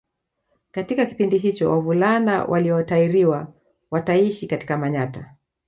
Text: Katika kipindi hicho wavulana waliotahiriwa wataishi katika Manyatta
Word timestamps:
Katika 0.71 1.05
kipindi 1.05 1.37
hicho 1.37 1.71
wavulana 1.71 2.43
waliotahiriwa 2.43 3.53
wataishi 3.91 4.47
katika 4.47 4.77
Manyatta 4.77 5.35